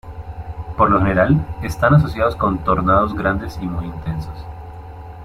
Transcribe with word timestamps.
Por 0.77 0.89
lo 0.89 0.97
general, 0.99 1.45
están 1.61 1.93
asociados 1.93 2.35
con 2.35 2.63
tornados 2.63 3.13
grandes 3.13 3.59
y 3.61 3.67
muy 3.67 3.85
intensos. 3.85 4.33